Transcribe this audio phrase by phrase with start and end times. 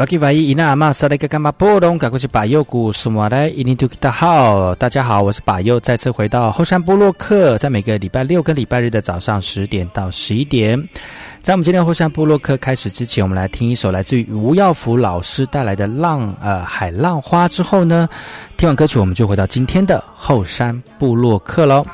[0.00, 10.82] 瓦基瓦伊伊纳阿玛萨雷格干巴波隆，赶过去把右古苏马来伊尼图吉达好，大家好，我是把右，再次回到后山部落克，在每个礼拜六跟礼拜日的早上十点到十一点，
[11.42, 18.08] 在我们今天后山部落克开始之前，我们来听一首来自于吴耀福老师带来的《浪呃海浪花》之后呢，
[18.56, 21.84] 听完歌曲我们就回到今天的后山部落克喽。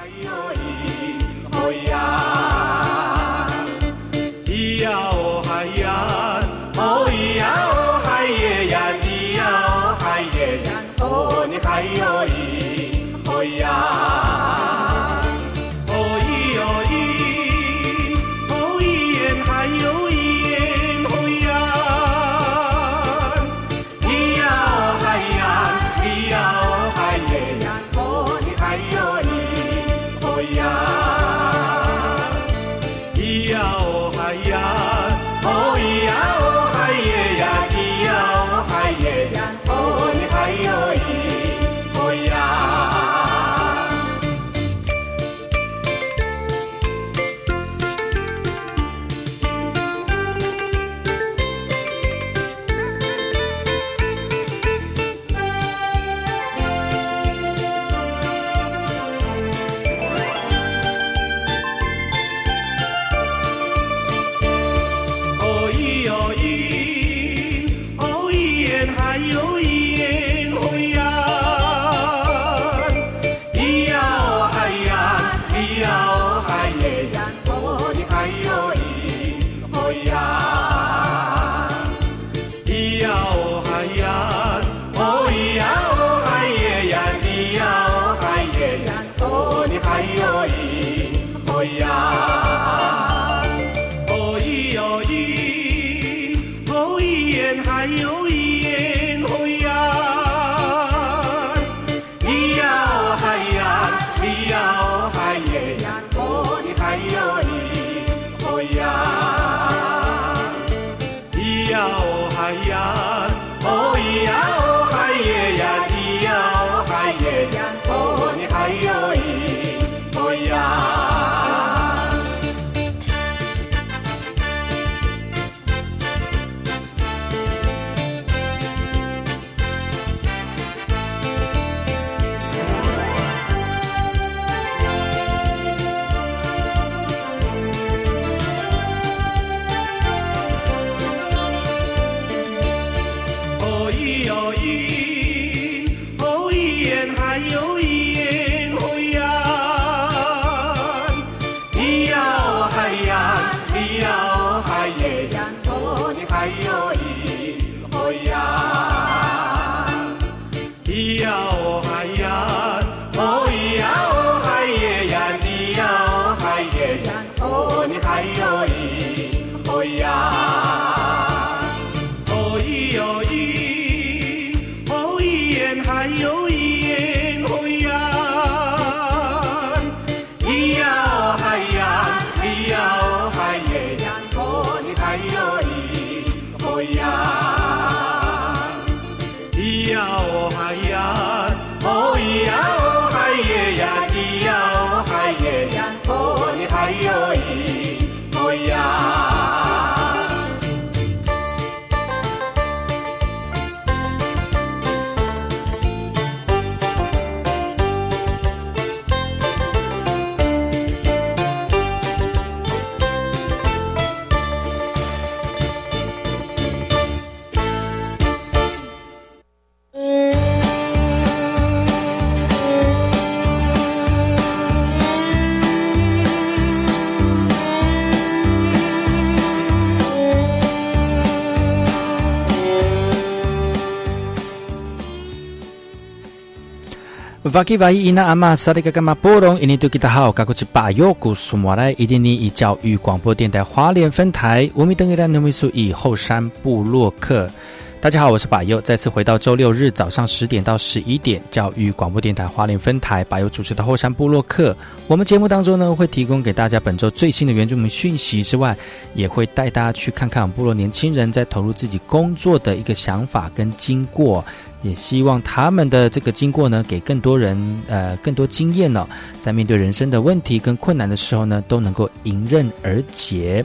[237.56, 247.50] 瓦基瓦伊伊那阿玛萨利格干玛波隆伊尼杜吉达好，噶过去巴尤古苏马来伊甸尼以教育广播电台华联分台，我们等一兰农民数以后山部落客。
[247.98, 254.76] 大家好，我是百佑，再次回到周六日早上十点到十一点，教育广播电台花莲分台百佑主持的后山部落客。
[255.08, 258.76] 我们节目当中呢，会提供给大家本周最新的原住民讯息之外，
[259.14, 264.44] 也会带大家去看看部落年轻人在投入自己工作的一个想法跟经过。
[264.82, 267.56] 也希望他们的这个经过呢，给更多人
[267.88, 269.08] 呃更多经验呢，
[269.40, 273.64] 在面对人生的问题跟困难的时候呢，都能够迎刃而解。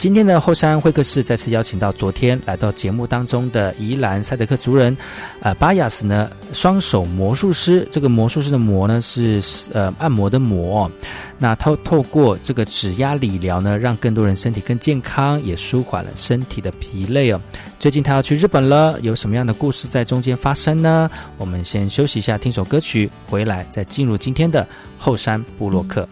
[0.00, 4.96] 今天的后山会客室再次邀请到昨天来到节目当中的宜兰赛德克族人，
[5.42, 7.86] 呃巴雅斯呢，双手魔术师。
[7.90, 9.42] 这个魔术师的魔呢是
[9.74, 10.90] 呃按摩的魔。
[11.36, 17.38] 那透透过这个指压理疗呢，让更多人身体更健康，也舒缓了身体的疲累哦。
[17.78, 21.10] 最近他要去日本了，有什么样的故事在中间发生呢？
[21.36, 24.66] 我们先休息一下，听首歌曲，回来再进入今天的
[24.96, 26.08] 后山部落客。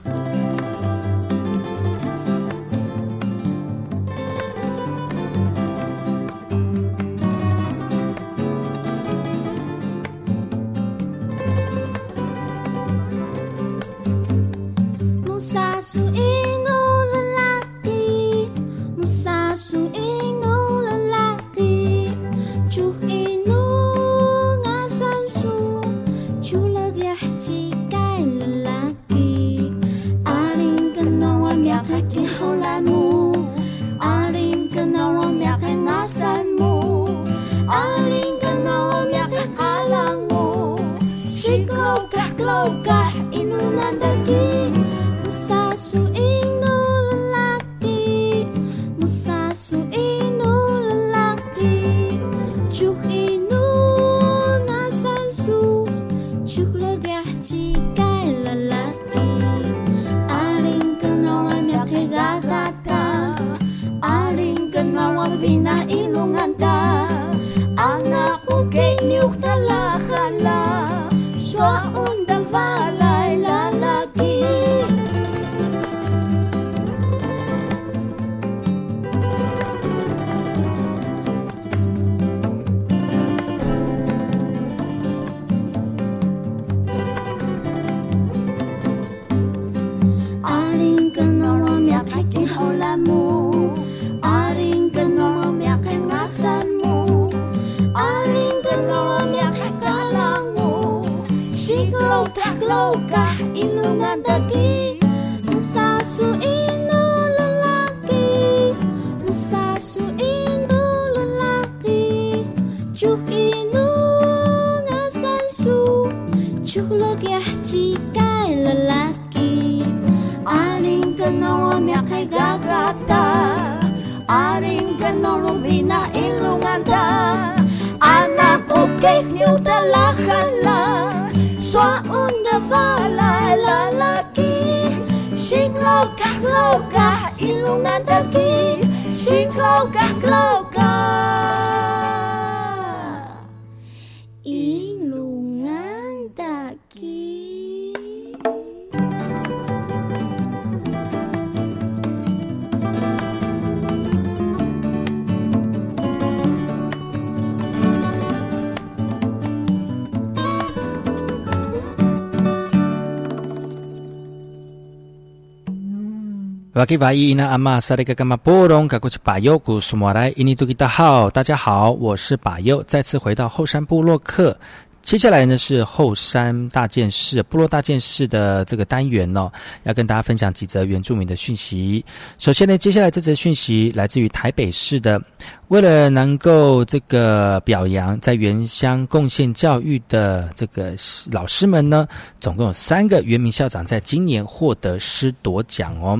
[166.89, 174.59] 瓦基瓦伊那阿玛萨利格伽马波隆嘎古奇巴尤古苏莫来伊尼杜吉达好，大家好，我是巴尤，再次回到后山部落客。
[175.03, 179.53] 接下来呢是后山大件事、部落大件事的这个单元哦，
[179.83, 182.03] 要跟大家分享几则原住民的讯息。
[182.39, 185.21] 首先呢，接下来这则讯息来自于台北市的，
[185.69, 190.95] 为了能够这个表扬在原乡贡献教育的这个
[191.31, 192.09] 老师们呢，
[192.41, 196.19] 总共有三个原名校长在今年获得师铎奖哦。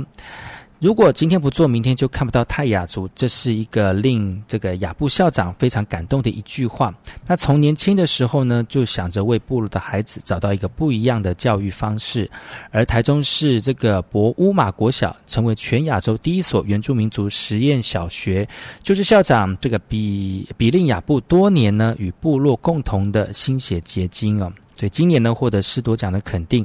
[0.81, 3.09] 如果今天不做，明天就看不到泰雅族。
[3.13, 6.95] 这是一个令这个雅布校长非常感动的一句话。
[7.27, 12.31] 那从年轻的时候呢，就想着为部落的孩子找到一个不一样的教育方式。
[12.71, 18.49] 而台中市这个博乌马国小成为全亚洲第一所原住民族实验小学，
[18.81, 24.53] 就是校长这个比比令雅布多年呢与部落共同的心血结晶哦。
[24.79, 26.65] 所以今年呢获得师铎奖的肯定。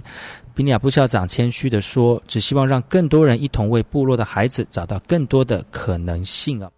[0.55, 6.69] 比尼亚布校长谦虚地说：“只希望让更多人一同为部落的孩子找到更多的可能性啊！”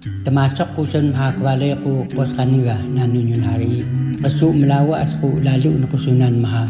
[0.00, 2.80] Temasak po sa mahagwalay ko nanunyun kaniga
[3.44, 3.84] hari.
[4.24, 6.64] Kaso melawa asku lalu lalo na kusunan maha.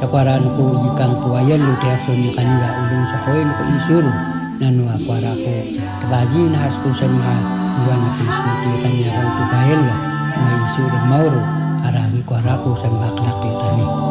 [0.00, 4.06] Nakwaran ko yukang tuwayan lo tiya ko kaniga ulung sa koin isur.
[4.56, 5.52] Nanu akwara ko.
[6.00, 7.36] Tabaji na as ko sa maha.
[7.84, 9.44] Iwan na kusun tiya kanya ko
[9.84, 9.96] ga.
[10.40, 11.42] May isur mauro.
[11.84, 14.09] Aragi ko arako sa.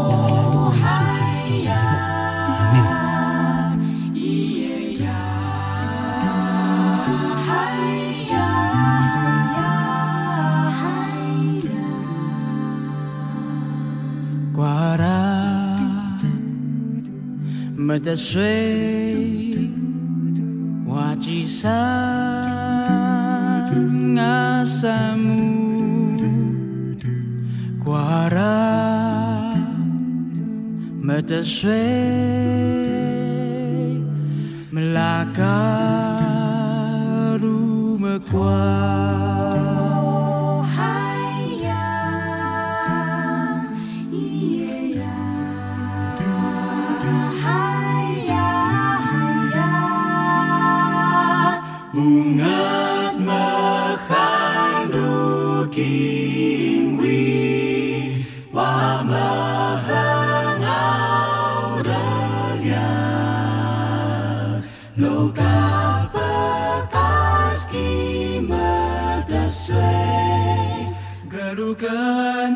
[17.90, 19.68] Me 的水，
[20.86, 21.74] 瓦吉山
[24.16, 26.22] 阿萨姆，
[27.84, 29.56] 瓜拉
[31.02, 31.72] me 的水
[34.70, 36.38] ，me la garu
[37.98, 39.69] me 瓜。
[71.80, 72.49] good.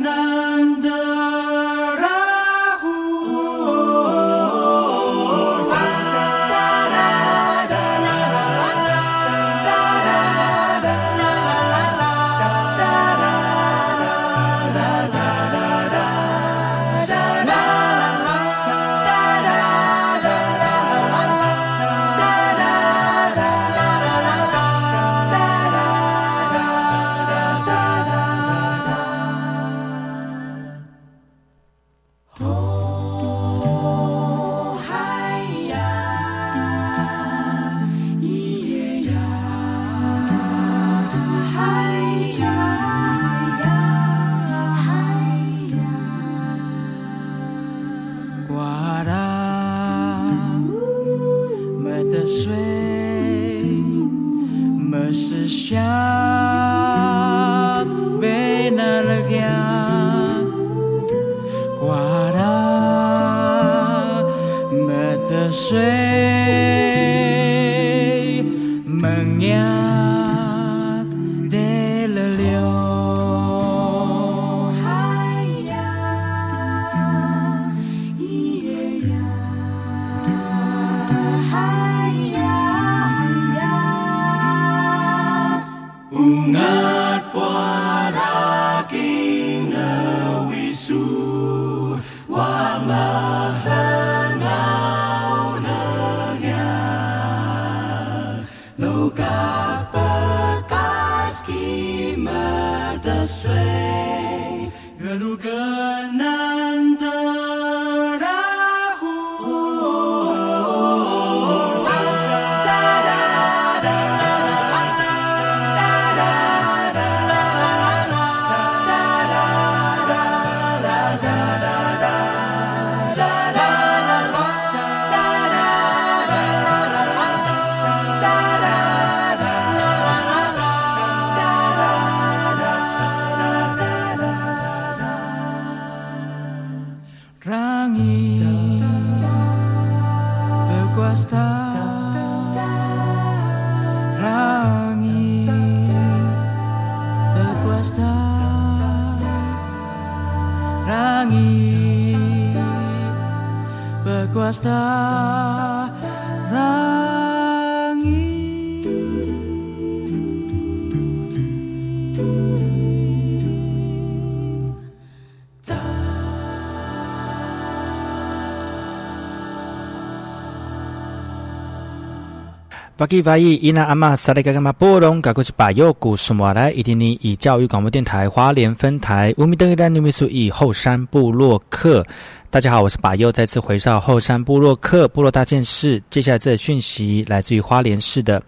[172.95, 182.05] 巴基瓦伊伊那阿玛萨利嘎嘎玛波隆，嘎古是巴尤古苏马来，伊蒂尼以教育广播电台花莲分台乌米登伊丹努米苏以后山部落客。
[182.51, 185.99] 大家好，我是巴尤，再次回到后山部落客部落大件事。
[186.11, 188.39] 接下来这讯息来自于花莲市的。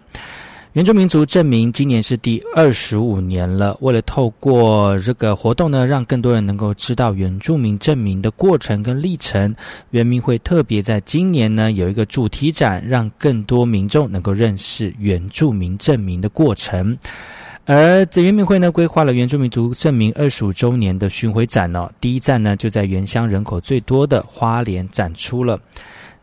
[0.76, 3.74] 原住民族证明今年是第二十五年了。
[3.80, 9.56] 为了透过这个活动呢，让更多人能够知道原住民证明的过程跟历程，
[9.88, 16.94] 原民会特别在今年呢有一个主题展，让更多民众能够认识原住民证明的过程。
[17.64, 25.58] 而在原民会呢规划了原住民族证明二十五周年的巡回展哦，第一站呢就在原乡人口最多的花莲展出了。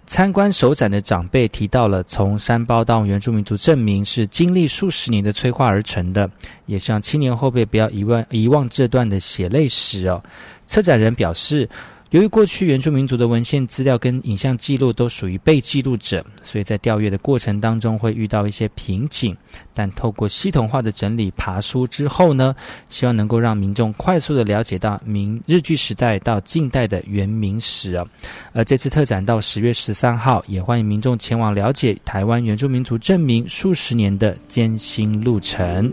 [0.05, 6.29] 参观首展的长辈提到了，从山包到原住民族证明是经历数十年的催化而成的，
[6.65, 10.23] 也希望青年后辈不要遗忘遗忘这段的血泪史哦。
[10.65, 11.69] 策展人表示。
[12.13, 19.35] 由于过去原住民族的文献资料跟影像记录都属于被记录者，所以在调阅的过程当中会遇到一些瓶颈。
[19.73, 22.55] 但透过系统化的整理爬书之后呢，
[22.87, 28.05] 希望能够让民众快速的了解到明日据时代到近代的原民史啊。
[28.53, 35.91] 而这次特展到十月十三号，也欢迎民众前往了解台湾原住民族证明数十年的艰辛路程。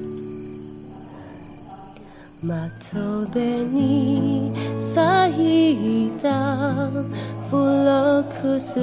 [2.42, 8.80] まとべに咲いたフロックス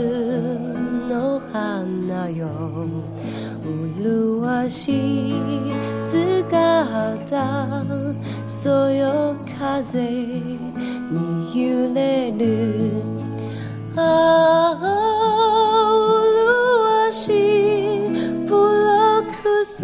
[1.10, 2.48] の花よ。
[3.66, 5.42] 麗しい
[6.06, 7.84] 姿
[8.46, 10.70] そよ風に
[11.56, 13.02] 揺れる。
[13.96, 14.86] ああ
[17.10, 17.26] 麗し
[18.06, 18.08] い
[18.46, 19.82] フロックス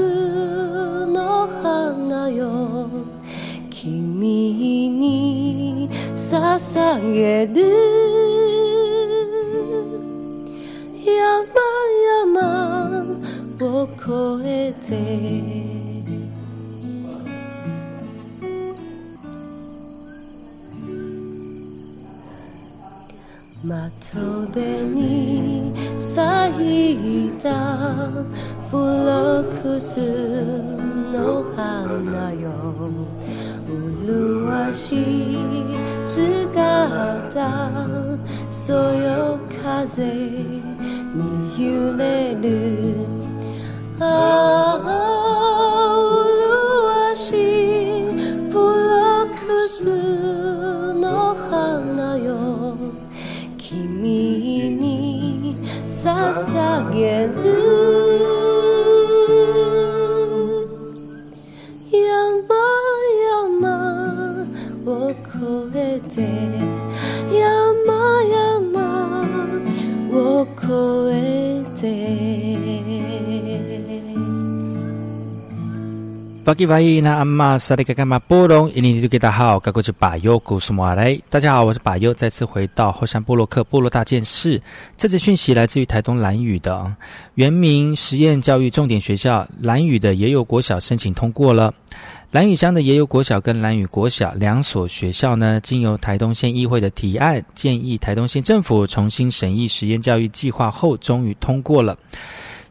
[1.08, 3.13] の花よ。
[3.84, 7.54] 君に捧げる
[11.06, 13.20] 山々
[13.60, 13.84] を
[14.40, 15.74] 越えて。
[23.66, 28.08] まとべに咲いた
[28.70, 30.00] フロックス
[31.12, 33.23] の花よ。
[33.73, 34.97] 麗し
[35.33, 35.37] い
[36.09, 37.87] 姿
[38.51, 41.23] そよ風に
[41.59, 43.07] 揺れる
[76.54, 81.20] 吉瓦伊那阿玛萨利格干玛波隆，印尼都给大家好，该过去巴尤古苏马来。
[81.30, 84.62] 大家好，我是巴尤，再次回到后山部落克部落大件事。
[84.96, 86.94] 这次讯息来自于台东蓝屿的
[87.36, 91.74] 原名实验教育重点学校蓝屿的也有国小申请通过了。
[92.30, 101.98] 蓝屿乡的也有国小跟蓝屿国小两所学校呢，经由台东县议会的提案，建议台东县政府重新审议实验教育计划后，终于通过了。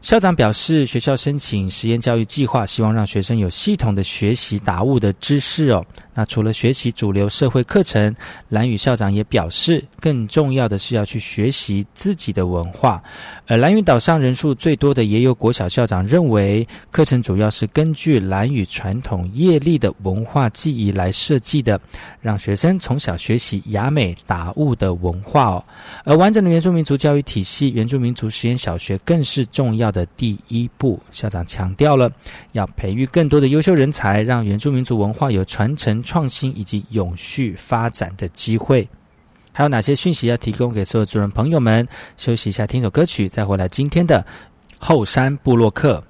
[0.03, 5.83] 校长表示，学校申请实验教育计划，希望让学生有系统的学习达悟的知识哦。
[6.13, 8.13] 那除了学习主流社会课程，
[8.49, 13.01] 蓝屿校长也表示，更重要的是要去学习自己的文化。
[13.47, 21.79] 而蓝屿岛上人数最多的也有国小校长认为，课程主要是根据蓝屿传统业力的文化记忆来设计的，
[22.19, 25.63] 让学生从小学习雅美达悟的文化哦。
[26.03, 30.99] 而完整的原住民族教育体系，原住民族实验小学更是重要的第一步。
[31.11, 32.11] 校长强调了，
[32.51, 38.85] 要培育更多的优秀人才，让原住民族文化有传承、创新以及永续发展的机会。
[39.53, 41.87] 还有哪些讯息要提供给所有主人朋友们？
[42.17, 44.25] 休息一下，听首歌曲，再回来今天的
[44.79, 46.03] 后山部落客。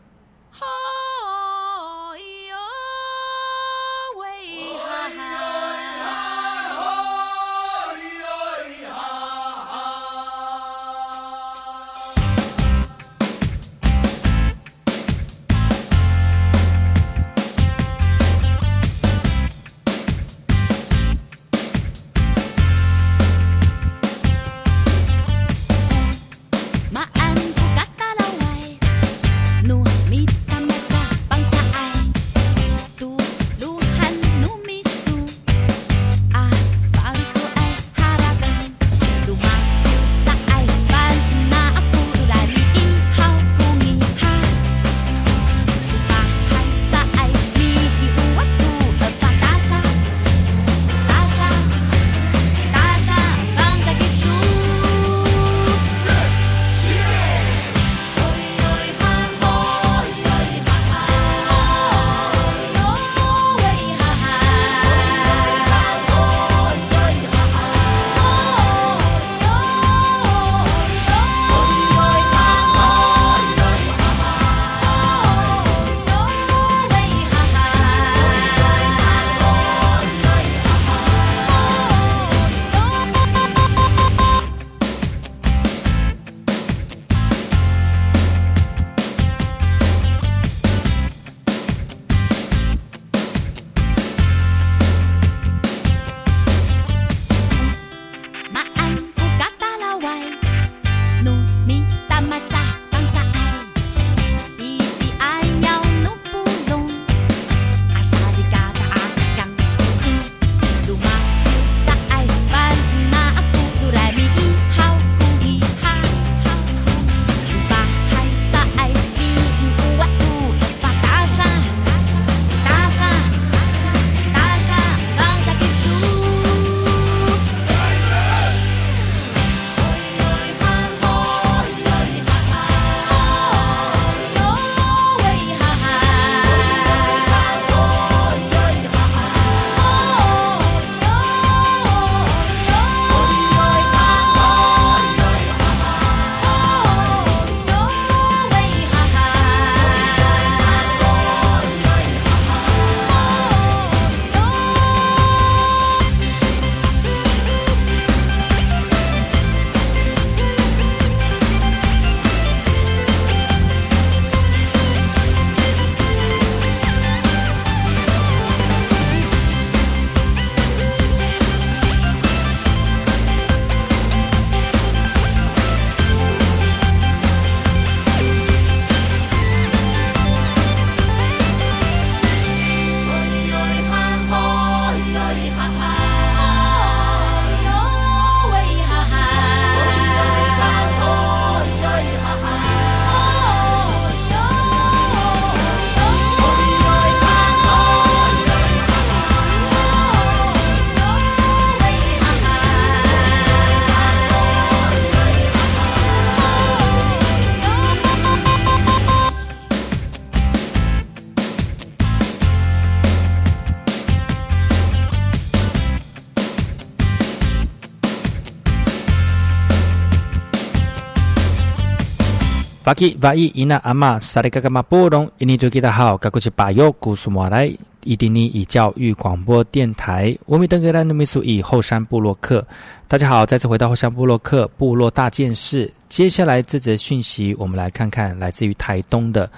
[222.86, 232.68] 瓦吉瓦伊伊那阿玛萨利嘎嘎玛波隆，印尼多吉达好，噶古是巴尤古苏马来，伊丁尼以教育广播电台，我米登格兰努米苏以后山布洛克。
[233.08, 235.90] 大家好，再次回到后山布洛克部落大件事。
[236.14, 239.50] 接下来这则讯息，我们来看看来自于台东的。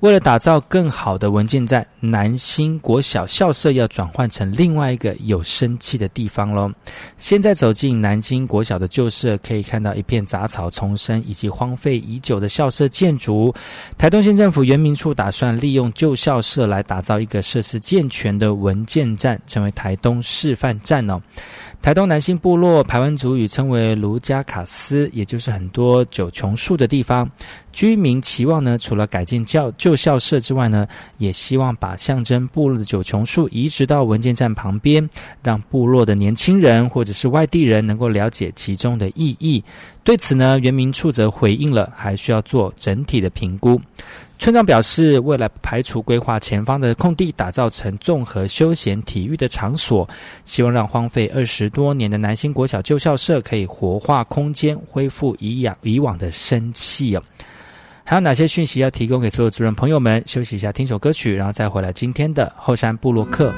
[0.00, 6.68] 为了打造更好的文件站，南新国小校舍要转换成另外一个有生气的地方喽。
[7.16, 13.54] 现在走进南京国小的旧舍，可以看到一片杂草丛生以及荒废已久的校舍建筑。
[13.96, 21.20] 台东县政府原民处打算利用旧校舍来打造一个设施健全的文件站，成为台东示范站哦。
[21.82, 27.28] 台东南新部落排湾族语称为卢加卡斯，也就是很多九琼树的地方。
[27.72, 35.08] 居民期望呢，除了改建教旧校舍之外呢，也希望把象征部落的九琼树移植到文件站旁边，
[35.42, 39.64] 让部落的年轻人或者是外地人能够了解其中的意义。
[40.04, 43.80] 对此呢，原民处则回应了，还需要做整体的评估。
[44.40, 50.08] 村长表示，为了排除规划前方的空地，打造成综合休闲体育的场所，
[50.44, 57.22] 希望让荒废二十多年的南新国小旧校舍可以活化空间，恢复以养以往的生气哦。
[58.02, 60.22] 还有哪些讯息要提供给所有主人朋友们？
[60.26, 63.52] 休息一下，听首歌曲，然后再回来今天的后山部落客。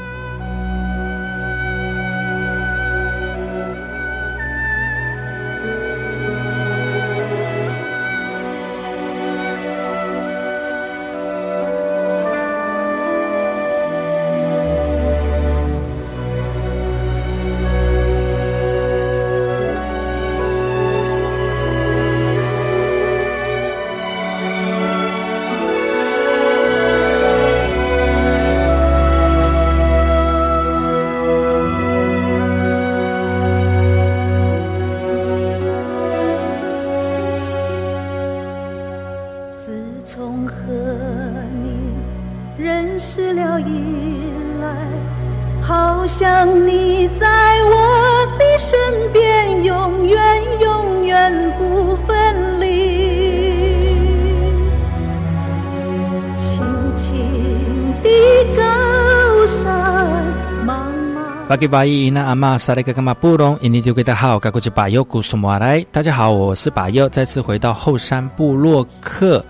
[61.63, 65.85] 巴吉巴伊那阿玛萨利格格玛布隆，印尼丢给大家好，该过去巴尤古苏马来。
[65.93, 69.45] 大家好，我是巴尤，再次回到后山部落客。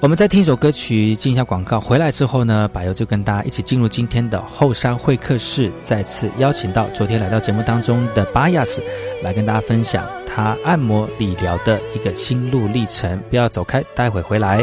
[0.00, 1.80] 我们再听一首歌曲，进一下广告。
[1.80, 8.82] 回来之后呢，巴尤就跟大家一起进入今天的后山会客室，再次邀请到昨天来到节目当中的巴亚斯
[9.22, 13.18] 来跟大家分享他按摩理疗的一个心路历程。
[13.30, 14.62] 不要走开，待会回来。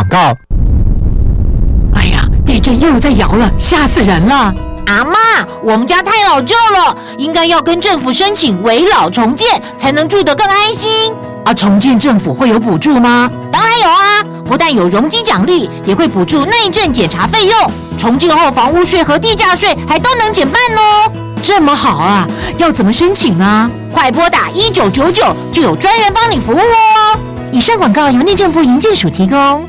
[0.00, 0.34] 广告。
[1.94, 4.54] 哎呀，地震又在摇了，吓死人了！
[4.86, 5.12] 阿妈，
[5.62, 11.12] 我们家太老旧了，应该要跟政府申请围老重建，才能住得更安心。
[11.44, 13.30] 啊，重建政府会有补助吗？
[13.52, 17.70] 当然有啊，不但有容积奖励，也会补助内政检查费用。
[17.98, 21.12] 重建后房屋税和地价税还都能减半哦。
[21.42, 23.70] 这么好啊，要怎么申请呢？
[23.92, 27.18] 快拨打一九九九，就有专人帮你服务哦。
[27.52, 29.68] 以上广告由内政部营建署提供。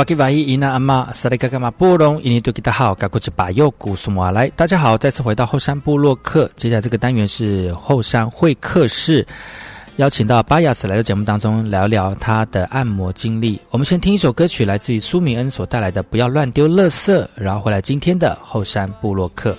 [0.00, 9.26] 瓦吉瓦伊伊娜阿玛萨利嘎嘎玛波隆伊尼多吉达好，嘎古吉巴右古苏马来，大家好，再次回到后山部落客，接下来这个单元是后山会客室，
[9.96, 13.60] 邀请到巴雅斯来到节目当中聊聊他的按摩经历。
[13.68, 19.54] 我们先听一首歌曲，来自于苏明恩所带来的《不要乱丢垃圾》，然后回来今天的后山部落客。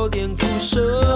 [0.00, 1.09] 有点苦涩，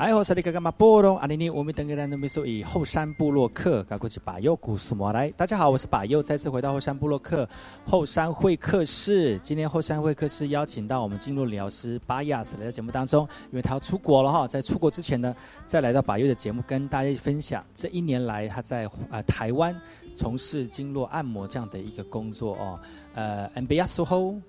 [0.00, 5.30] 哎，我是你哥哥马波隆阿尼尼，我们等个人都没说以后山部落客，赶过去把右古苏摩来。
[5.32, 7.46] 大家好，我是把右，再次回到后山部落客
[7.84, 9.38] 后山会客室。
[9.40, 15.36] 今天后山会客室邀请到我们进入疗师巴亚斯来到节目当中，因为他要出国了哈，在出国之前呢，
[15.66, 19.78] 再来到把右的节目，跟大家分享这一年来他在呃台湾
[20.14, 22.80] 从事经络按摩这样的一个工作哦。
[23.12, 24.40] 呃 a m b i a s o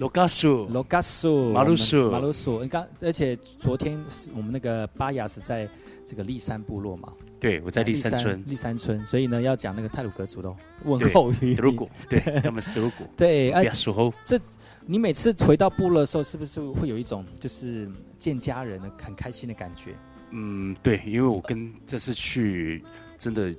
[0.00, 2.62] 罗嘎苏，罗嘎苏，马鲁苏马鲁苏。
[2.62, 5.68] 你刚，而且昨天是我们那个巴雅是在
[6.06, 7.12] 这个立山部落嘛？
[7.38, 8.42] 对，我在立山村。
[8.46, 10.50] 立山村，所以呢，要讲那个泰鲁格族的
[10.84, 11.54] 问候语。
[11.54, 13.04] 德鲁古，对， 他们是德鲁古。
[13.14, 14.10] 对，哎，属猴。
[14.24, 14.40] 这，
[14.86, 17.86] 你每次回到部落的时候，是不是会有一种就是
[18.18, 19.90] 见家人的很开心的感觉？
[20.30, 22.82] 嗯，对，因为我跟这次去，
[23.18, 23.54] 真的，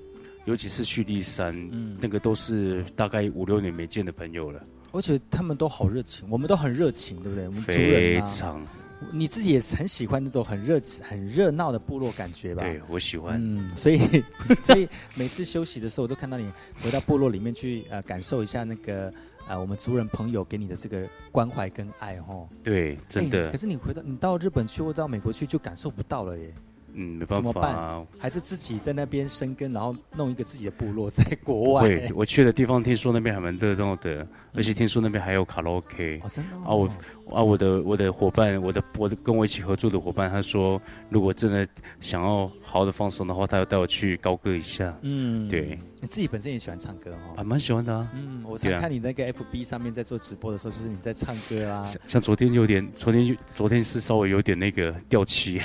[0.46, 4.60] 尤其是去立山，嗯，那个都是大概五六年没见的朋友了。
[4.92, 7.48] 而且他们都好热情，我们都很热情，对不对？
[7.48, 8.68] 我们族人啊，非常。
[9.12, 12.62] 你自己也是很喜欢那种很热、很热闹的部落感觉吧？
[12.62, 13.42] 对，我喜欢。
[13.44, 14.00] 嗯，所以
[14.62, 16.46] 所以每次休息的时候，我都看到你
[16.84, 19.12] 回到部落里面去，呃，感受一下那个
[19.48, 22.48] 呃我们族人朋友给你的这个关怀跟爱，哦。
[22.64, 23.50] 对，真的。
[23.50, 26.54] 可是你回到你到日本去或到美国去，就感受不到了耶。
[26.94, 28.08] 嗯，没办法、啊，怎么办？
[28.20, 31.88] 还是自己在那边生根，然后弄一个自己的部落在国外。
[31.88, 36.20] 对，我去的地方听说那边还蛮热闹的，而且听说那边还有卡拉 OK。
[36.24, 36.62] 哦，真的、哦。
[36.66, 41.66] 啊，我啊，我的我的伙伴，我的我的跟我一起合作的伙伴，他说，如果真的
[42.00, 44.94] 想要好好的放松的话，他要带我去高歌一下。
[45.02, 45.80] 嗯，对。
[46.02, 47.38] 你自己本身也喜欢唱歌哦？
[47.38, 48.10] 啊，蛮喜欢的啊。
[48.16, 51.86] 嗯，我常看你那个 FB 上面在做直播的时候，就是你在唱歌啊。
[51.86, 55.62] 像像昨天有点，昨天昨天是稍微有点那个掉漆。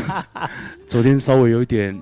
[0.88, 1.98] 昨天稍微有一点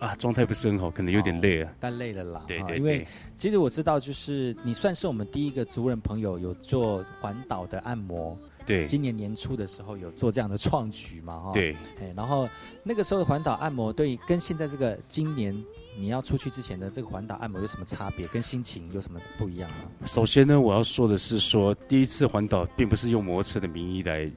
[0.00, 1.70] 啊，状态不是很好，可能有点累啊。
[1.78, 2.42] 但累了啦。
[2.48, 2.78] 对对。
[2.78, 8.36] 因为其实我知道，就是你算是我们第一个族人朋友有做环岛的按摩。
[8.64, 8.86] 对。
[8.86, 11.38] 今年年初的时候有做这样的创举嘛？
[11.38, 11.52] 哈。
[11.52, 11.76] 对。
[12.00, 12.48] 哎，然后
[12.82, 15.54] 那个时候的环岛按摩，对跟现在这个今年
[15.98, 18.26] 你要出去之前的这个环岛按摩有什么差别？
[18.28, 20.06] 跟心情有什么不一样吗？
[20.06, 24.30] 首先呢，我要说的是说，第一次环岛并不是用摩托车的名义来。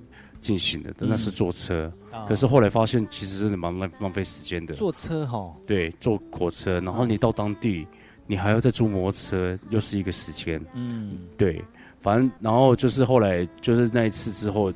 [0.44, 1.92] 进行的，那是坐车。
[2.12, 4.74] 嗯、可是后来发现，其实真的蛮浪浪费时间的。
[4.76, 5.52] 坐车哈？
[5.66, 7.88] 对，坐火车，然后你到当地，
[8.28, 10.62] 你还要再租摩托车，又是一个时间。
[10.76, 11.64] 嗯，对，
[12.02, 14.72] 反正然后就是后来就是那一次之后，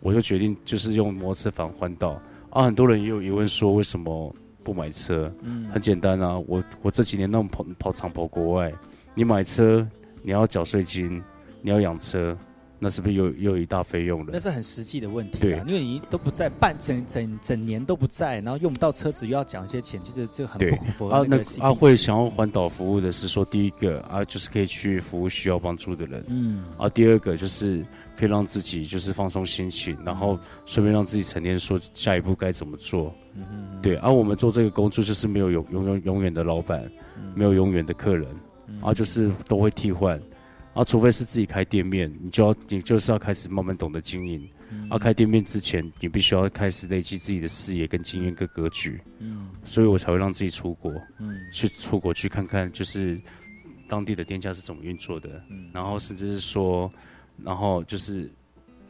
[0.00, 2.20] 我就决定就是用摩托车返环岛。
[2.48, 5.32] 啊，很多人也有疑问说，为什么不买车？
[5.42, 8.72] 嗯，很简单啊，我我这几年那么跑跑长跑国外，
[9.14, 9.86] 你买车
[10.22, 11.22] 你要缴税金，
[11.62, 12.36] 你要养车。
[12.82, 14.30] 那是不是又又一大费用了？
[14.32, 21.42] 那是很实际的问题、啊，对，因为你都不在，半整整整年都不在，然后用不到车子，又要讲一些钱，其实这个很不符合那个。
[21.42, 27.84] 啊，那会想要环岛服务的是说，第一个啊，就是可以去服务需要帮助的人，嗯，啊，第二个就是
[28.16, 33.96] 可以让自己就是放松心情，然后顺便让自己沉淀，说下一步该怎么做，嗯嗯，对。
[33.96, 36.82] 而、啊、我们做这个工作就是没有永永永永远的老板，
[37.16, 38.26] 嗯、没有永远的客人，
[38.68, 40.18] 嗯、啊，就是都会替换。
[40.80, 44.48] 啊，除非是自己开店面，你就要你就是要开始慢慢懂得经营。
[44.70, 48.98] 嗯、啊，开店面之前，你必须要开始累积自己的视野跟经验跟格局。
[49.18, 53.20] 嗯，所以我才会让自己出国，嗯，去出国去看看，就是
[53.88, 56.90] 当地的店家是怎么运作的，然后甚至是说，
[57.44, 58.30] 然后就是。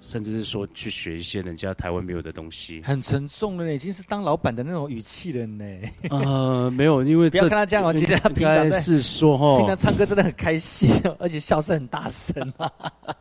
[0.01, 5.65] 甚至是说去学一些人家台湾没有的东西，很沉重了呢，已经是当老板的那种语气了呢。
[6.09, 12.71] 呃，没有，因为 不要看他这样哦，其实他平常是说哈， 平常唱歌真的很开心，而且笑声很大声嘛。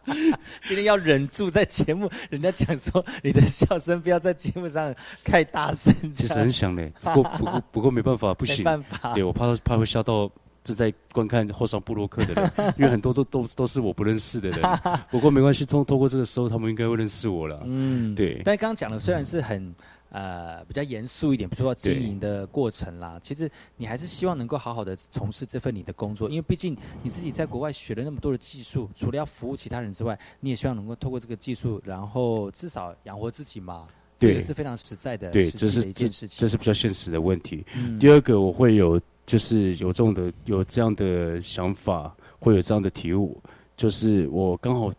[0.65, 10.31] 今天要忍住，在节目人家讲说你的笑声不要在节目上太大声，其实很响嘞，不过不过不过没办法，不行，没办法，对我怕怕会笑到。
[10.65, 14.61] 是在观看后上布洛克的人， 因为很多都都都是我不认识的人。
[15.09, 17.61] 不过没关系，通通过这个时候，他们应该会认识我了。
[17.65, 18.41] 嗯，对。
[18.45, 19.73] 但刚刚讲的虽然是很
[20.09, 33.87] 呃比较严肃一点，比如说经营的过程啦，其实你还是希望能够好好的从事这份你的工作，因为毕竟你自己在国外学了那么多的技术，除了要服务其他人之外，你也希望能够透过这个技术，然后至少养活自己嘛。
[34.19, 37.65] 这个是非常实在的，对，这是一件事情，这是比较现实的问题。
[38.01, 38.99] 第二个，我会有。
[39.29, 43.39] 就是有这种的，有这样的想法，会有这样的体悟。
[43.77, 44.91] 就是我刚好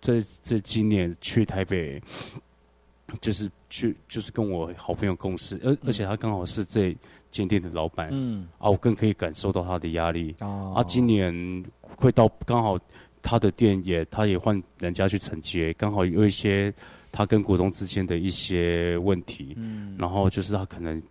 [0.00, 2.00] 在这今年去台北，
[3.20, 6.96] 就是去，就是跟我好朋友共事，而而且他刚好是这
[7.30, 10.34] 间店的老板，嗯，啊，我更可以感受到他的压力。
[10.38, 11.62] 啊，今年
[11.94, 12.80] 会到刚好
[13.20, 16.72] 他的店也，他也换人家去承接，刚好有一些
[17.12, 21.02] 他跟股东之间的一些问题，嗯，然后就是他可能。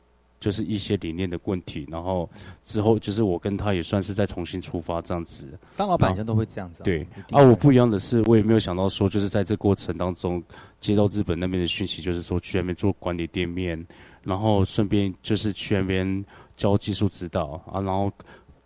[0.44, 2.30] 就是一些理念的问题，然后
[2.66, 5.58] 之后就是我跟他也算是再重新出发这样子。
[5.78, 6.84] 当老板人都会这样子。
[6.84, 10.44] 对，啊，我不一样的是，我也没有想到说，就是在这过程当中
[10.82, 13.82] 接到日本那边的讯息，就是说去那边做管理店面，
[14.22, 16.26] 然后顺便就是去那边
[16.58, 18.12] 教技术指导啊，然后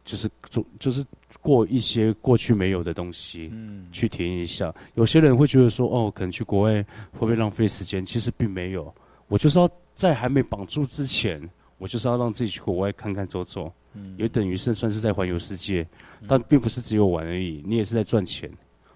[0.03, 1.05] 就是做就是
[1.43, 4.73] 过一些过去没有的东西，嗯，去体验一下。
[4.95, 8.03] 有些人会觉得说，哦，可能去国外会不会浪费时间？
[8.03, 8.91] 其实并没有，
[9.28, 11.39] 我就是要在还没绑住之前。
[11.78, 13.71] 我就是要让自己去国外看看走走，
[14.17, 15.88] 也等于是算是在环游世界，
[16.28, 18.51] 但并不是只有玩而已，你也是在赚钱，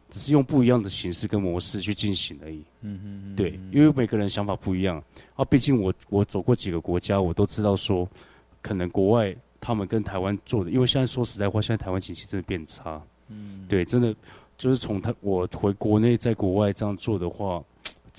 [0.09, 2.63] 只是用不一样的形式跟模式去进行而已。
[2.81, 5.01] 嗯嗯对，因为每个人想法不一样
[5.35, 8.07] 啊，毕竟我我走过几个国家，我都知道说，
[8.61, 13.01] 可能国外他们跟台湾做的，因为现在说实在话，现在台湾经济真的变差。
[13.27, 14.15] 嗯，对，真的
[14.57, 17.63] 就是从他我回国内，在国外这样做的话。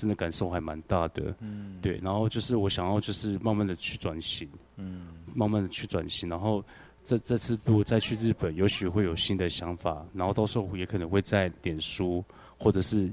[0.02, 6.60] 真的感受还蛮大的，嗯，对，然后就是我想要就是慢慢的去转型，嗯，慢慢的去转型，然后
[7.04, 12.24] 这这次如果再去日本，也许会有新的想法，然后到时候也可能会在脸书，
[12.58, 13.08] 或者是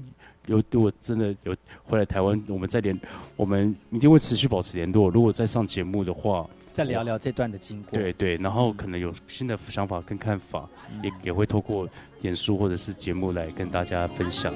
[0.46, 3.00] 有如果真的有回来台湾，我们再联，
[3.36, 5.08] 我们一定会持续保持联络。
[5.08, 10.68] 如果再上节目的话，再聊聊这段的经过，对对，然后可能有新的想法跟看法，
[11.04, 11.88] 也也会透过
[12.20, 14.52] 脸书或者是节目来跟大家分享。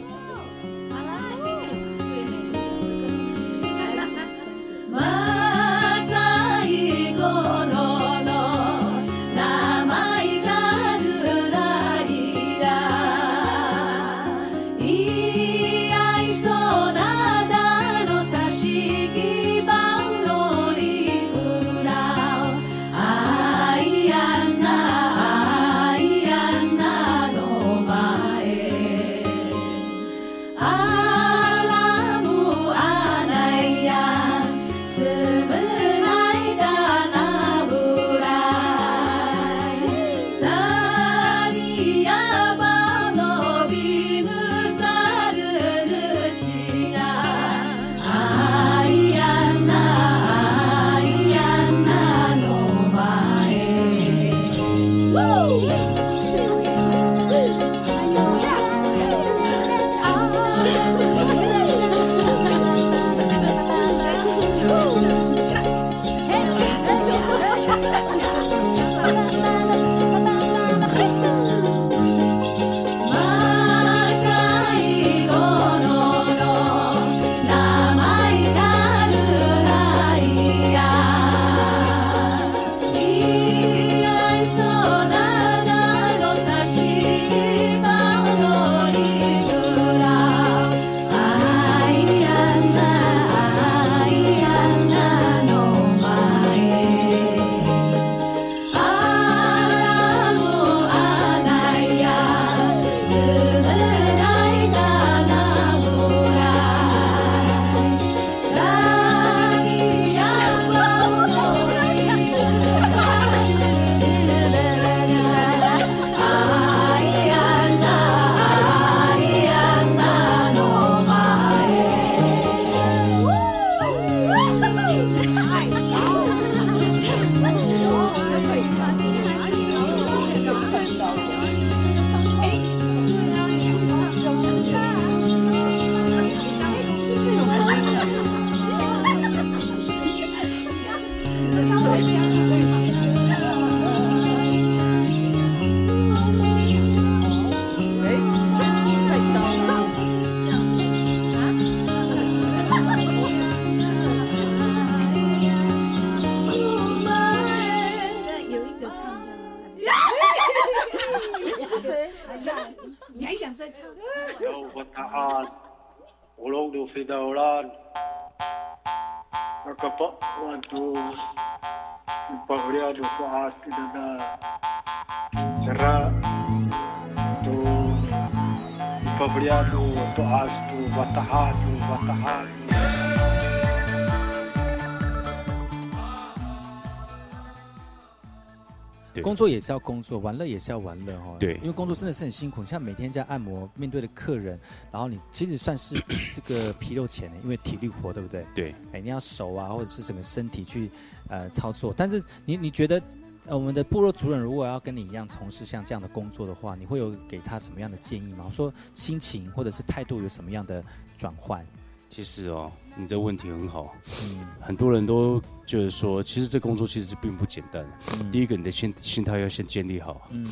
[189.35, 191.37] 工作也是要工作，玩乐也是要玩乐哦。
[191.41, 192.61] 对因为工作真的是很辛苦。
[192.61, 194.57] 你像每天在按摩，面对的客人，
[194.93, 196.01] 然后你其实算是
[196.32, 198.47] 这个皮肉钱的，因为体力活，对不对？
[198.55, 200.89] 对，哎，你要手啊，或者是整个身体去
[201.28, 201.93] 呃操作。
[201.97, 203.03] 但是你你觉得，
[203.47, 208.49] 呃，我们的部落族人如果要跟你一样从事像这样的工作的话，你会有给他什么样的建议吗？
[208.53, 210.80] 说心情或者是态度有什么样的
[211.18, 211.66] 转换？
[212.14, 213.92] 其实哦，你这问题很好。
[214.22, 217.84] 嗯很多人都觉得说，其实这工作其实并不简单。
[218.12, 220.28] 嗯第一个，你的心心态要先建立好。
[220.30, 220.48] 嗯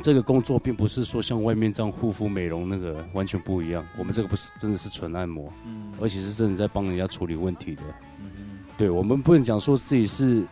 [0.00, 3.86] 这个工作并不是说像外面这样护肤美容那个完全不一样。
[3.98, 7.82] 我们这个不是真的是纯按摩，嗯而且是真的在帮人家处理问题的。
[8.20, 10.46] 嗯对我们不能讲说自己是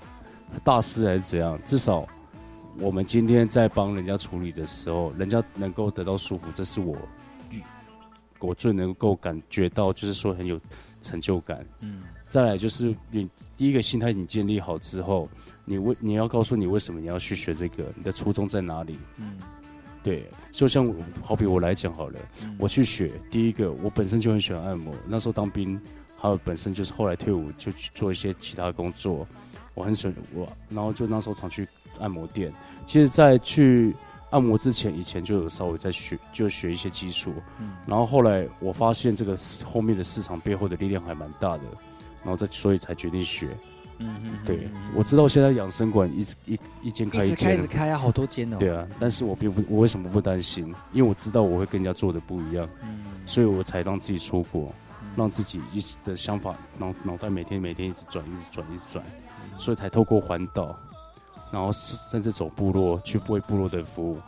[0.62, 2.06] 大师还是怎样，至少
[2.78, 6.94] 我们今天在帮人家处理的时候，人家能够得到舒服，这是我
[8.46, 10.60] 我最能够感觉到，就是说很有
[11.00, 11.64] 成就感。
[11.80, 13.28] 嗯再来就是你
[13.58, 15.28] 第一个心态你建立好之后，
[15.66, 18.98] 你为你要告诉你为什么你要去学这个，你的初衷在哪里？
[19.18, 19.36] 嗯
[20.02, 25.78] 对，就像我好比我来讲好了，嗯我去学第一个，我本身就很喜欢按摩，那时候当兵，
[26.16, 29.26] 还有本身就是后来退伍就去做一些其他工作，
[29.74, 31.68] 我很喜欢我，然后就那时候常去
[32.00, 32.50] 按摩店。
[32.86, 33.94] 其实，在去
[34.32, 41.62] 按摩之前，以前就有稍微在学，就学一些基础，嗯然后后来我发现这个市后面的市场背后的力量还蛮大的，
[42.24, 43.48] 然后再所以才决定学。
[43.98, 48.56] 嗯嗯对，我知道现在养生馆一直一一间开一间一直开啊，好多间哦。
[48.58, 50.74] 对啊，但是我并不，我为什么不担心？
[50.92, 54.74] 因为我知道我会跟人家做的不一样，嗯所以我才让自己出国，
[55.14, 59.04] 让自己一直的想法脑脑袋每天每天一直转，一直转，一直转，
[59.58, 60.76] 所以才透过环岛，
[61.52, 64.18] 然后是甚至走部落去为部落的服务。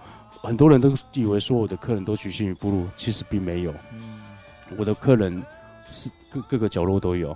[0.42, 3.74] 很多人都以为说我的客人都局限于部落，其实并没有。
[4.76, 5.42] 我的客人
[5.88, 7.34] 是各各个角落都有，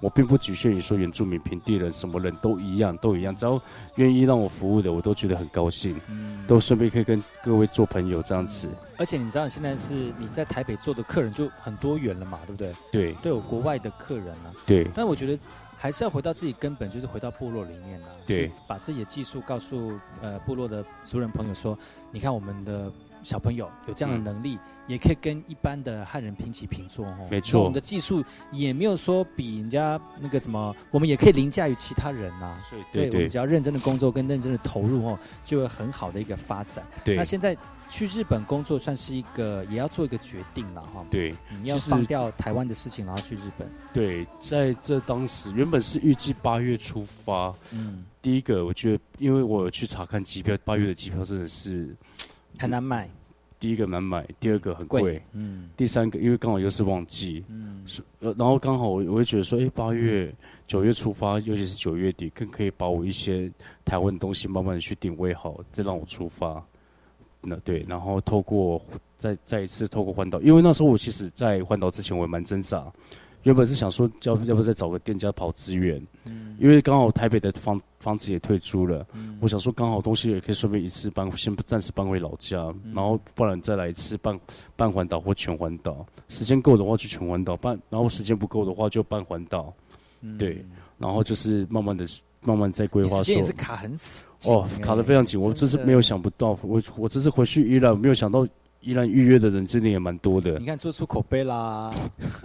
[0.00, 3.36] 我并不局限于说原住民、平地人，什么人都一样，都一样。
[3.36, 3.60] 只要
[3.96, 6.00] 愿意让我服务的，我都觉得很高兴，
[6.46, 8.70] 都顺便可以跟各位做朋友这样子。
[8.96, 12.74] 而且你知道，现在是你在台北做的客人就很多元了嘛，对不对？
[12.90, 14.52] 对都有国外的客人啊。
[14.64, 15.38] 对但我觉得
[15.76, 18.08] 还是要回到自己根本，就是回到部落里面啦。
[18.26, 21.78] 对去把自己的技术告诉呃部落的族人朋友说，
[22.10, 22.90] 你看我们的
[23.26, 24.56] 小朋友有这样的能力，
[24.86, 27.26] 也可以跟一般的汉人平起平坐哦。
[27.28, 28.22] 没错我们的技术
[28.52, 32.56] 也没有说比人家那个什么，我们也可以凌驾于其他人呐、
[32.92, 36.86] 对对我们只要认真的工作跟认真的投入哦，就有很好的一个发展。
[37.04, 37.56] 对那现在
[37.90, 41.04] 去日本工作算是一个，也要做一个决定了哈。
[41.10, 43.68] 对你要放掉台湾的事情，然后去日本。
[43.92, 47.52] 对，在这当时原本是预计八月出发。
[47.72, 51.96] 嗯，第一个我觉得，因为我去查看机票，八月的机票真的是
[52.58, 53.08] 很难买。
[53.58, 60.34] 第一个难买，第二个很贵，嗯第三个因为刚好又是旺季，嗯是呃，然后刚好我我会觉得说，哎，八月、
[60.66, 63.50] 九月出发，尤其是九月底，更可以把我一些
[63.84, 66.62] 台湾的东西慢慢的去定位好，再让我出发。
[67.40, 68.82] 那对，然后透过
[69.16, 72.92] 再再一次透过环岛，因为那时候我其实，在环岛之前我也蛮挣扎，
[73.46, 76.56] 原本是想说要不要不再找个店家跑资源，嗯。
[76.58, 79.38] 因为刚好台北的房房子也退租了，嗯。
[79.40, 82.92] 我想说刚好东西也可以顺便一次搬，先暂时搬回老家，嗯。
[82.92, 84.36] 然后不然再来一次半
[84.74, 89.72] 半环岛或全环岛，时间够的话去全环岛半，然后时间不够的话就半环岛，
[90.36, 90.60] 对，
[90.98, 92.04] 然后就是慢慢的
[92.40, 98.44] 慢慢在规划时间也是卡很死哦卡的非常紧，我这次没有想不到，我我这次回去依然没有想到
[98.86, 101.92] 宜兰预约的人真的也蛮多的你，看做出口碑啦，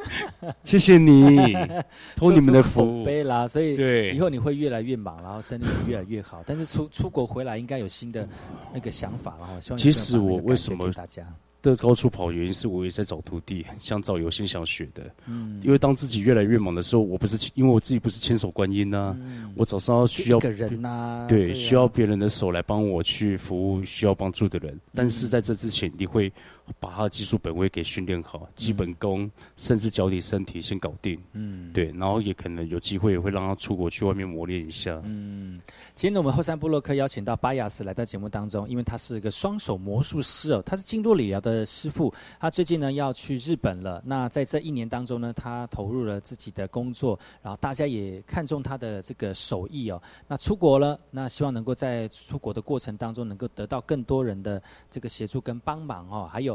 [0.66, 1.54] 谢谢你，
[2.18, 6.44] 托你们的做出口福，碑啦，所以对以后你会越来越忙，然后生意也越来越好。
[6.46, 8.28] 但是出出国回来应该有新的
[8.74, 11.24] 那个想法，然后希望其实我为什么大家？
[11.62, 15.04] 的高处跑，原因是我也在找徒弟，想找有心想学的。
[15.28, 19.16] 嗯因为当自己越来越忙的时候，我不是因为我自己不是千手观音呐、
[19.56, 24.80] 我早上要需要一个人呐对，需要别人的手来帮我去服务需要帮助的人。
[24.96, 26.32] 但是在这之前，你会
[26.80, 31.22] 把他的技术本位给训练好，基本功甚至脚底身体先搞定。
[31.34, 35.02] 嗯，对，然后也可能有机会也会让他出国去外面磨练一下。
[35.04, 35.60] 嗯，
[35.96, 44.02] 今天呢，我们后山布洛克邀请到巴雅斯来到节目当中，因为他是一个双手魔术师哦，他是经络理疗的的师傅，他最近呢要去日本了。
[44.06, 50.02] 那在这一年当中呢，他投入了自己的工作，然后大家也看中他的这个手艺哦。
[50.28, 56.51] 那出国了，那希望能够在出国的过程当中，能够得到更多人的这个协助跟帮忙哦，还有。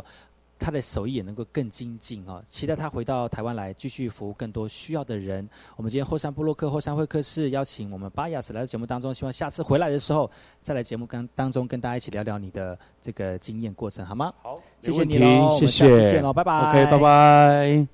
[0.59, 5.47] 他的手艺也能够更精进哦，期待他回到台湾来继续服务更多需要的人。
[5.77, 10.31] 我们今天后山部落克后山会客室邀请我们巴雅斯来到节目当中，希望下次回来的时候
[10.63, 14.33] 再来节目跟当中跟大家一起聊聊你的这个经验过程，好吗？
[14.43, 16.71] 好，谢谢你喽，谢谢，我们下次见喽，拜拜。
[16.71, 17.87] OK，拜拜。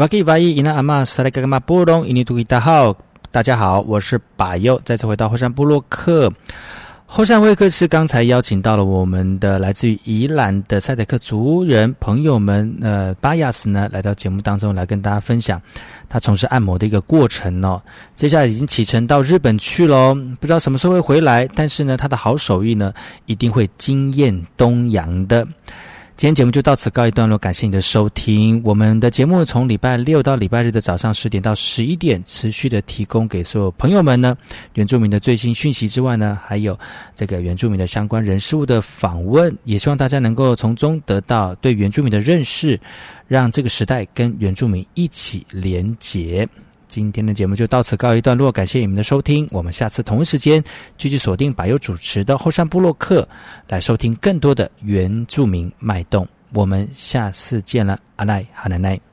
[0.00, 2.96] 瓦吉瓦伊伊那阿玛萨莱格玛波隆伊尼图伊达好，
[3.30, 6.32] 大家好，我是巴佑，再次回到后山部落克。
[7.04, 15.60] 后山会客室刚才邀请到了我们的来自于宜兰的赛德克族人朋友们，呃，巴亚斯呢来到节目当中来跟大家分享
[16.08, 17.78] 他从事按摩的一个过程哦。
[18.14, 22.90] 接下来已经启程到日本去喽，不知道什么时候会回来，但是呢，他的好手艺呢
[23.26, 25.46] 一定会惊艳东洋的。
[26.20, 28.60] 今天节目就到此告一段落，感谢你的收听。
[28.62, 34.36] 我们的节目从礼拜六到礼拜日的早上十点到十一点，持续的提供给所有朋友们呢
[34.74, 36.78] 原住民的最新讯息之外呢，还有
[37.16, 42.78] 这个原住民的相关人事物的访问，也希望大家能够从中得到对原住民的认识，
[43.26, 46.46] 让这个时代跟原住民一起连结。
[46.90, 49.46] 今天的节目就到此告一段落，感谢你们的收听。
[49.52, 50.62] 我们下次同一时间
[50.98, 53.26] 继续锁定百优主持的后山部落客，
[53.68, 56.26] 来收听更多的原住民脉动。
[56.52, 59.09] 我们下次见了，阿赖哈奶奶。